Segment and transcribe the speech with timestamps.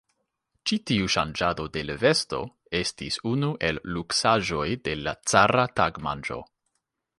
[0.69, 2.39] Ĉi tiu ŝanĝado de l' vesto
[2.81, 6.43] estis unu el luksaĵoj de l' cara tagmanĝo.